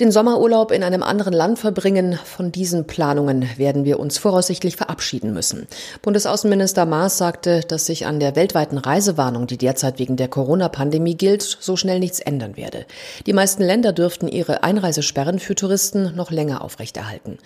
Den 0.00 0.12
Sommerurlaub 0.12 0.70
in 0.72 0.82
einem 0.82 1.02
anderen 1.02 1.34
Land 1.34 1.58
verbringen, 1.58 2.18
von 2.24 2.50
diesen 2.50 2.86
Planungen 2.86 3.46
werden 3.58 3.84
wir 3.84 4.00
uns 4.00 4.16
voraussichtlich 4.16 4.76
verabschieden 4.76 5.34
müssen. 5.34 5.66
Bundesaußenminister 6.00 6.86
Maas 6.86 7.18
sagte, 7.18 7.60
dass 7.68 7.84
sich 7.84 8.06
an 8.06 8.18
der 8.18 8.34
weltweiten 8.34 8.78
Reisewarnung, 8.78 9.46
die 9.46 9.58
derzeit 9.58 9.98
wegen 9.98 10.16
der 10.16 10.28
Corona-Pandemie 10.28 11.16
gilt, 11.16 11.42
so 11.42 11.76
schnell 11.76 11.98
nichts 11.98 12.18
ändern 12.18 12.56
werde. 12.56 12.86
Die 13.26 13.34
meisten 13.34 13.62
Länder 13.62 13.92
dürften 13.92 14.26
ihre 14.26 14.62
Einreisesperren 14.62 15.38
für 15.38 15.54
Touristen 15.54 16.16
noch 16.16 16.30
länger 16.30 16.64
aufrechterhalten. 16.64 17.36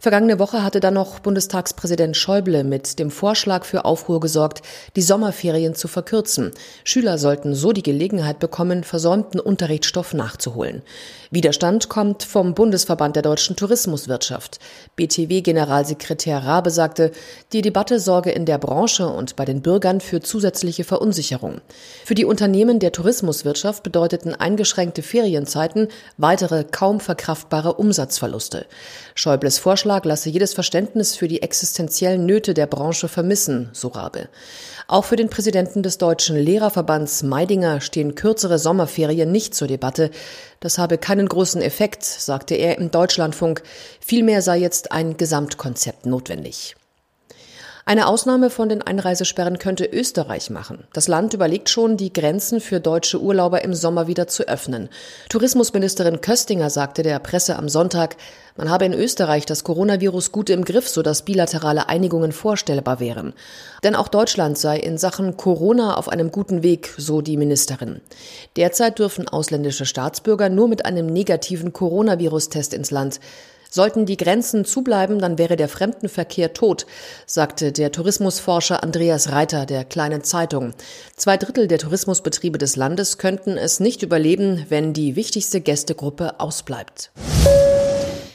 Vergangene 0.00 0.38
Woche 0.38 0.64
hatte 0.64 0.80
dann 0.80 0.94
noch 0.94 1.18
Bundestagspräsident 1.18 2.16
Schäuble 2.16 2.64
mit 2.64 2.98
dem 2.98 3.10
Vorschlag 3.10 3.66
für 3.66 3.84
Aufruhr 3.84 4.20
gesorgt, 4.20 4.62
die 4.96 5.02
Sommerferien 5.02 5.74
zu 5.74 5.88
verkürzen. 5.88 6.52
Schüler 6.84 7.18
sollten 7.18 7.54
so 7.54 7.72
die 7.72 7.82
Gelegenheit 7.82 8.38
bekommen, 8.38 8.82
versäumten 8.82 9.40
Unterrichtsstoff 9.40 10.14
nachzuholen. 10.14 10.80
Widerstand 11.30 11.90
kommt 11.98 12.22
vom 12.22 12.54
Bundesverband 12.54 13.16
der 13.16 13.24
deutschen 13.24 13.56
Tourismuswirtschaft. 13.56 14.60
BTW-Generalsekretär 14.94 16.38
Rabe 16.44 16.70
sagte, 16.70 17.10
die 17.52 17.60
Debatte 17.60 17.98
sorge 17.98 18.30
in 18.30 18.46
der 18.46 18.58
Branche 18.58 19.08
und 19.08 19.34
bei 19.34 19.44
den 19.44 19.62
Bürgern 19.62 20.00
für 20.00 20.20
zusätzliche 20.20 20.84
Verunsicherung. 20.84 21.60
Für 22.04 22.14
die 22.14 22.24
Unternehmen 22.24 22.78
der 22.78 22.92
Tourismuswirtschaft 22.92 23.82
bedeuteten 23.82 24.32
eingeschränkte 24.32 25.02
Ferienzeiten 25.02 25.88
weitere 26.18 26.62
kaum 26.62 27.00
verkraftbare 27.00 27.74
Umsatzverluste. 27.74 28.66
Schäubles 29.16 29.58
Vorschlag 29.58 30.04
lasse 30.04 30.30
jedes 30.30 30.54
Verständnis 30.54 31.16
für 31.16 31.26
die 31.26 31.42
existenziellen 31.42 32.24
Nöte 32.24 32.54
der 32.54 32.68
Branche 32.68 33.08
vermissen, 33.08 33.70
so 33.72 33.88
Rabe. 33.88 34.28
Auch 34.86 35.04
für 35.04 35.16
den 35.16 35.28
Präsidenten 35.28 35.82
des 35.82 35.98
Deutschen 35.98 36.36
Lehrerverbands 36.36 37.22
Meidinger 37.22 37.80
stehen 37.80 38.14
kürzere 38.14 38.58
Sommerferien 38.58 39.30
nicht 39.30 39.54
zur 39.54 39.68
Debatte. 39.68 40.10
Das 40.60 40.78
habe 40.78 40.96
keinen 40.96 41.28
großen 41.28 41.60
Effekt, 41.60 41.87
sagte 42.02 42.54
er 42.54 42.78
im 42.78 42.90
Deutschlandfunk. 42.90 43.62
Vielmehr 44.00 44.42
sei 44.42 44.58
jetzt 44.58 44.92
ein 44.92 45.16
Gesamtkonzept 45.16 46.06
notwendig. 46.06 46.74
Eine 47.88 48.06
Ausnahme 48.06 48.50
von 48.50 48.68
den 48.68 48.82
Einreisesperren 48.82 49.58
könnte 49.58 49.86
Österreich 49.86 50.50
machen. 50.50 50.84
Das 50.92 51.08
Land 51.08 51.32
überlegt 51.32 51.70
schon, 51.70 51.96
die 51.96 52.12
Grenzen 52.12 52.60
für 52.60 52.80
deutsche 52.80 53.18
Urlauber 53.18 53.64
im 53.64 53.72
Sommer 53.72 54.06
wieder 54.06 54.26
zu 54.26 54.46
öffnen. 54.46 54.90
Tourismusministerin 55.30 56.20
Köstinger 56.20 56.68
sagte 56.68 57.02
der 57.02 57.18
Presse 57.18 57.56
am 57.56 57.70
Sonntag, 57.70 58.16
man 58.58 58.68
habe 58.68 58.84
in 58.84 58.92
Österreich 58.92 59.46
das 59.46 59.64
Coronavirus 59.64 60.32
gut 60.32 60.50
im 60.50 60.66
Griff, 60.66 60.86
sodass 60.86 61.22
bilaterale 61.22 61.88
Einigungen 61.88 62.32
vorstellbar 62.32 63.00
wären. 63.00 63.32
Denn 63.82 63.96
auch 63.96 64.08
Deutschland 64.08 64.58
sei 64.58 64.78
in 64.78 64.98
Sachen 64.98 65.38
Corona 65.38 65.96
auf 65.96 66.10
einem 66.10 66.30
guten 66.30 66.62
Weg, 66.62 66.92
so 66.98 67.22
die 67.22 67.38
Ministerin. 67.38 68.02
Derzeit 68.56 68.98
dürfen 68.98 69.28
ausländische 69.28 69.86
Staatsbürger 69.86 70.50
nur 70.50 70.68
mit 70.68 70.84
einem 70.84 71.06
negativen 71.06 71.72
Coronavirus-Test 71.72 72.74
ins 72.74 72.90
Land. 72.90 73.18
Sollten 73.70 74.06
die 74.06 74.16
Grenzen 74.16 74.64
zubleiben, 74.64 75.18
dann 75.18 75.38
wäre 75.38 75.56
der 75.56 75.68
Fremdenverkehr 75.68 76.54
tot, 76.54 76.86
sagte 77.26 77.72
der 77.72 77.92
Tourismusforscher 77.92 78.82
Andreas 78.82 79.30
Reiter 79.30 79.66
der 79.66 79.84
Kleinen 79.84 80.24
Zeitung. 80.24 80.72
Zwei 81.16 81.36
Drittel 81.36 81.68
der 81.68 81.78
Tourismusbetriebe 81.78 82.58
des 82.58 82.76
Landes 82.76 83.18
könnten 83.18 83.56
es 83.56 83.80
nicht 83.80 84.02
überleben, 84.02 84.66
wenn 84.68 84.92
die 84.92 85.16
wichtigste 85.16 85.60
Gästegruppe 85.60 86.40
ausbleibt. 86.40 87.10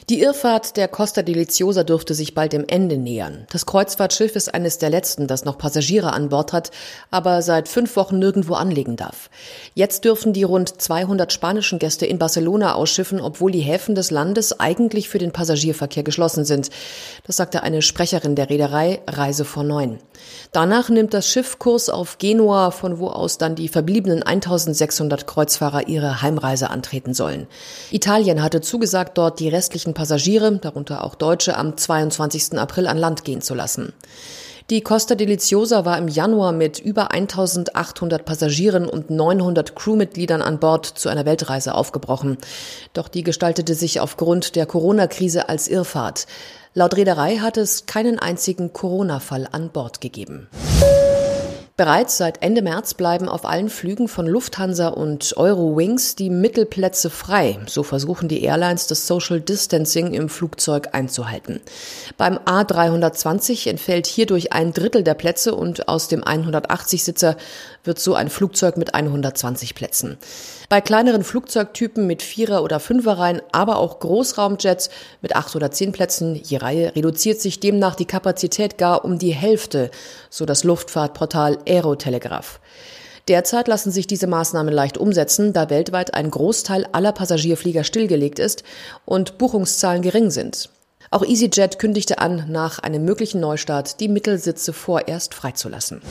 Die 0.09 0.22
Irrfahrt 0.22 0.76
der 0.76 0.90
Costa 0.90 1.22
Deliciosa 1.22 1.86
dürfte 1.86 2.14
sich 2.14 2.34
bald 2.34 2.52
dem 2.52 2.66
Ende 2.68 2.98
nähern. 2.98 3.48
Das 3.54 3.66
Kreuzfahrtschiff 3.66 4.36
ist 4.36 4.54
eines 4.54 4.78
der 4.78 4.90
letzten, 4.90 5.28
das 5.28 5.46
noch 5.46 5.58
Passagiere 5.58 6.12
an 6.12 6.28
Bord 6.28 6.52
hat, 6.52 6.72
aber 7.09 7.41
seit 7.41 7.69
fünf 7.69 7.96
Wochen 7.96 8.19
nirgendwo 8.19 8.56
anlegen 8.56 8.97
darf. 8.97 9.30
Jetzt 9.75 10.03
dürfen 10.03 10.34
die 10.34 10.44
rund 10.44 10.81
200 10.81 11.31
spanischen 11.31 11.80
Gäste 11.80 12.06
in 12.06 12.19
Barcelona 12.19 12.74
ausschiffen, 12.75 13.22
obwohl 13.22 13.52
die 13.52 13.62
Häfen 13.62 13.96
des 13.96 14.12
Landes 14.12 14.59
eigentlich 14.59 15.08
für 15.08 15.19
den 15.19 15.31
Passagierverkehr 15.31 16.03
geschlossen 16.03 16.44
sind. 16.44 16.70
Das 17.25 17.38
sagte 17.38 17.64
eine 17.64 17.81
Sprecherin 17.81 18.35
der 18.35 18.50
Reederei 18.50 19.00
Reise 19.08 19.46
vor 19.46 19.64
Neun. 19.64 20.00
Danach 20.52 20.90
nimmt 20.90 21.14
das 21.14 21.30
Schiff 21.30 21.59
Kurs 21.59 21.90
auf 21.90 22.18
Genua, 22.18 22.72
von 22.72 23.00
wo 23.00 23.08
aus 23.08 23.38
dann 23.38 23.56
die 23.56 23.70
verbliebenen 23.70 24.22
1600 24.22 25.28
Kreuzfahrer 25.28 25.88
ihre 25.88 26.22
Heimreise 26.22 26.70
antreten 26.70 27.14
sollen. 27.14 27.47
Italien 27.91 28.44
hatte 28.44 28.59
zugesagt, 28.59 29.18
dort 29.18 29.40
die 29.40 29.50
restlichen 29.50 29.94
Passagiere, 30.03 30.58
darunter 30.58 31.06
auch 31.06 31.16
Deutsche, 31.16 31.56
am 31.56 31.78
22. 31.78 32.59
April 32.59 32.88
an 32.88 32.97
Land 32.97 33.24
gehen 33.24 33.40
zu 33.40 33.53
lassen. 33.53 33.94
Die 34.69 34.81
Costa 34.81 35.16
Deliciosa 35.16 35.86
war 35.86 35.97
im 35.97 36.09
Januar 36.09 36.52
mit 36.52 36.78
über 36.78 37.14
1800 37.14 38.25
Passagieren 38.25 38.90
und 38.90 39.09
900 39.09 39.78
Crewmitgliedern 39.78 40.41
an 40.41 40.59
Bord 40.59 40.86
zu 40.86 41.08
einer 41.08 41.25
Weltreise 41.25 41.74
aufgebrochen. 41.74 42.38
Doch 42.91 43.08
die 43.08 43.24
gestaltete 43.24 43.75
sich 43.75 44.02
aufgrund 44.02 44.58
der 44.58 44.66
Corona-Krise 44.66 45.47
als 45.47 45.69
Irrfahrt. 45.69 46.28
Laut 46.74 46.97
Reederei 46.97 47.38
hat 47.38 47.56
es 47.56 47.85
keinen 47.85 48.20
einzigen 48.20 48.74
Corona-Fall 48.74 49.47
an 49.53 49.70
Bord 49.70 50.02
gegeben. 50.02 50.50
Bereits 51.75 52.19
seit 52.19 52.44
Ende 52.44 52.61
März 52.61 52.94
bleiben 52.94 53.28
auf 53.28 53.45
allen 53.45 53.67
Flügen 53.67 54.07
von 54.07 54.28
Lufthansa 54.28 54.89
und 54.89 55.35
Eurowings 55.38 56.16
die 56.16 56.29
Mittelplätze 56.29 57.09
frei. 57.09 57.57
So 57.66 57.81
versuchen 57.81 58.28
die 58.28 58.44
Airlines 58.44 58.85
das 58.85 59.07
Social 59.07 59.41
Distancing 59.41 60.13
im 60.13 60.29
Flugzeug 60.29 60.89
einzuhalten. 60.91 61.61
Beim 62.16 62.38
A320 62.38 63.67
entfällt 63.67 64.06
hierdurch 64.06 64.53
ein 64.53 64.72
Drittel 64.72 65.03
der 65.03 65.16
Plätze 65.16 65.56
und 65.56 65.88
aus 65.88 66.07
dem 66.07 66.22
180-Sitzer 66.22 67.38
wird 67.84 67.97
so 67.97 68.13
ein 68.13 68.29
Flugzeug 68.29 68.78
mit 68.78 68.94
120 68.94 69.73
Plätzen. 69.73 70.19
Bei 70.69 70.79
kleineren 70.79 71.23
Flugzeugtypen 71.23 72.07
mit 72.07 72.22
Vierer- 72.22 72.63
oder 72.63 72.79
Fünferreihen, 72.79 73.41
aber 73.51 73.78
auch 73.78 74.00
Großraumjets 74.00 74.90
mit 75.22 75.35
acht 75.35 75.55
oder 75.55 75.72
zehn 75.72 75.91
Plätzen 75.91 76.35
je 76.35 76.57
Reihe 76.57 76.95
reduziert 76.95 77.41
sich 77.41 77.59
demnach 77.59 77.95
die 77.95 78.05
Kapazität 78.05 78.78
gar 78.78 79.03
um 79.03 79.19
die 79.19 79.34
Hälfte, 79.34 79.91
so 80.29 80.45
das 80.45 80.63
Luftfahrtportal 80.63 81.57
Aerotelegraph. 81.68 82.59
Derzeit 83.28 83.68
lassen 83.68 83.91
sich 83.91 84.06
diese 84.06 84.28
Maßnahmen 84.28 84.74
leicht 84.74 84.97
umsetzen, 84.97 85.53
da 85.53 85.69
weltweit 85.69 86.13
ein 86.13 86.29
Großteil 86.29 86.88
aller 86.91 87.13
Passagierflieger 87.13 87.85
stillgelegt 87.85 88.40
ist 88.40 88.63
und 89.06 89.38
Buchungszahlen 89.38 90.02
gering 90.02 90.29
sind. 90.29 90.69
Auch 91.09 91.23
EasyJet 91.23 91.79
kündigte 91.79 92.19
an, 92.19 92.46
nach 92.50 92.79
einem 92.79 93.06
möglichen 93.06 93.40
Neustart 93.40 94.00
die 94.00 94.09
Mittelsitze 94.09 94.73
vorerst 94.73 95.34
freizulassen. 95.34 96.02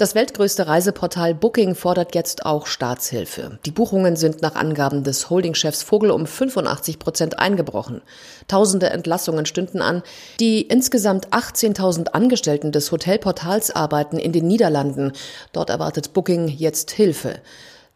Das 0.00 0.14
weltgrößte 0.14 0.66
Reiseportal 0.66 1.34
Booking 1.34 1.74
fordert 1.74 2.14
jetzt 2.14 2.46
auch 2.46 2.66
Staatshilfe. 2.66 3.58
Die 3.66 3.70
Buchungen 3.70 4.16
sind 4.16 4.40
nach 4.40 4.54
Angaben 4.54 5.04
des 5.04 5.28
Holdingchefs 5.28 5.82
Vogel 5.82 6.10
um 6.10 6.26
85 6.26 6.98
Prozent 6.98 7.38
eingebrochen. 7.38 8.00
Tausende 8.48 8.88
Entlassungen 8.88 9.44
stünden 9.44 9.82
an. 9.82 10.02
Die 10.40 10.62
insgesamt 10.62 11.28
18.000 11.34 12.12
Angestellten 12.12 12.72
des 12.72 12.90
Hotelportals 12.90 13.76
arbeiten 13.76 14.18
in 14.18 14.32
den 14.32 14.46
Niederlanden. 14.46 15.12
Dort 15.52 15.68
erwartet 15.68 16.14
Booking 16.14 16.48
jetzt 16.48 16.92
Hilfe. 16.92 17.34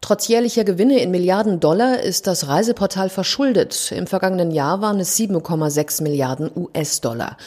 Trotz 0.01 0.27
jährlicher 0.27 0.63
Gewinne 0.63 0.99
in 0.99 1.09
Milliarden 1.09 1.59
Dollar 1.59 1.99
ist 1.99 2.27
das 2.27 2.47
Reiseportal 2.47 3.09
verschuldet. 3.09 3.91
Im 3.91 4.05
vergangenen 4.05 4.51
Jahr 4.51 4.81
waren 4.81 4.99
es 4.99 5.17
7,6 5.17 6.03
Milliarden 6.03 6.51
US-Dollar. 6.55 7.37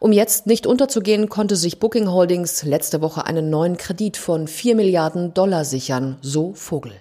Um 0.00 0.12
jetzt 0.12 0.46
nicht 0.46 0.66
unterzugehen, 0.66 1.28
konnte 1.28 1.56
sich 1.56 1.78
Booking 1.78 2.10
Holdings 2.10 2.64
letzte 2.64 3.02
Woche 3.02 3.26
einen 3.26 3.50
neuen 3.50 3.76
Kredit 3.76 4.16
von 4.16 4.48
4 4.48 4.74
Milliarden 4.74 5.32
Dollar 5.34 5.64
sichern, 5.64 6.16
so 6.20 6.54
Vogel. 6.54 6.92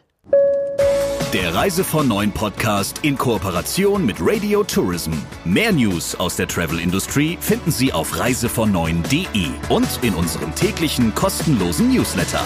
Der 1.34 1.54
Reise 1.54 1.84
von 1.84 2.08
Neuen 2.08 2.32
Podcast 2.32 3.00
in 3.02 3.18
Kooperation 3.18 4.06
mit 4.06 4.16
Radio 4.22 4.64
Tourism. 4.64 5.12
Mehr 5.44 5.74
News 5.74 6.16
aus 6.16 6.38
der 6.38 6.48
Travel 6.48 6.80
Industry 6.80 7.38
finden 7.42 7.70
Sie 7.70 7.92
auf 7.92 8.18
reisevon 8.18 8.74
und 8.74 10.00
in 10.04 10.14
unserem 10.14 10.56
täglichen 10.56 11.14
kostenlosen 11.14 11.94
Newsletter. 11.94 12.40